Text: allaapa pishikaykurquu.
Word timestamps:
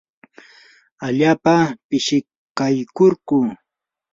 allaapa 1.05 1.55
pishikaykurquu. 1.87 3.37